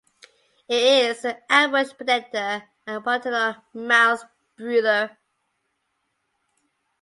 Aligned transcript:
It 0.67 0.81
is 1.17 1.25
an 1.25 1.37
ambush 1.47 1.91
predator 1.95 2.63
and 2.87 3.03
paternal 3.03 3.57
mouthbrooder. 3.75 5.15